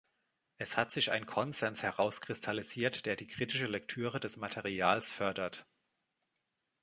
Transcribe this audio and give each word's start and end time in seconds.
Es 0.57 0.77
hat 0.77 0.91
sich 0.91 1.11
ein 1.11 1.27
Konsens 1.27 1.83
herauskristallisiert, 1.83 3.05
der 3.05 3.15
die 3.15 3.27
kritische 3.27 3.67
Lektüre 3.67 4.19
des 4.19 4.35
Materials 4.35 5.11
fördert. 5.11 5.67